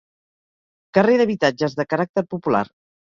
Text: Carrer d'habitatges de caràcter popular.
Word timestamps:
Carrer 0.97 1.17
d'habitatges 1.21 1.75
de 1.81 1.85
caràcter 1.91 2.25
popular. 2.33 2.63